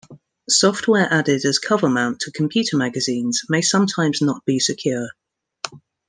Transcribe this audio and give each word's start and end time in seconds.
Software 0.49 1.07
added 1.13 1.45
as 1.45 1.59
covermount 1.63 2.17
to 2.21 2.31
computer 2.31 2.75
magazines 2.75 3.43
may 3.49 3.61
sometimes 3.61 4.19
not 4.19 4.43
be 4.45 4.57
secure. 4.57 5.09